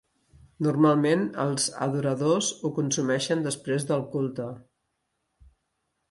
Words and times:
Normalment, 0.67 1.25
els 1.41 1.67
adoradors 1.87 2.49
ho 2.63 2.71
consumeixen 2.77 3.43
després 3.49 3.85
del 3.91 4.01
culte. 4.17 4.47